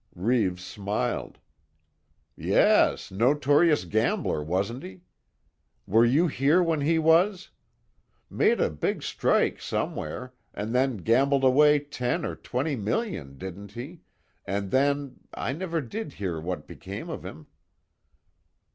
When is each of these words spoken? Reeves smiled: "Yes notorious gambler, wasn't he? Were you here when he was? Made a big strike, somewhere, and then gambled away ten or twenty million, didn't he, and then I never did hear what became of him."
Reeves 0.15 0.63
smiled: 0.65 1.37
"Yes 2.35 3.11
notorious 3.11 3.85
gambler, 3.85 4.41
wasn't 4.43 4.81
he? 4.81 5.01
Were 5.85 6.05
you 6.05 6.25
here 6.25 6.63
when 6.63 6.81
he 6.81 6.97
was? 6.97 7.51
Made 8.27 8.59
a 8.59 8.71
big 8.71 9.03
strike, 9.03 9.61
somewhere, 9.61 10.33
and 10.55 10.73
then 10.73 10.97
gambled 10.97 11.43
away 11.43 11.77
ten 11.77 12.25
or 12.25 12.35
twenty 12.35 12.75
million, 12.75 13.37
didn't 13.37 13.73
he, 13.73 14.01
and 14.43 14.71
then 14.71 15.19
I 15.35 15.53
never 15.53 15.81
did 15.81 16.13
hear 16.13 16.39
what 16.41 16.65
became 16.65 17.07
of 17.11 17.23
him." 17.23 17.45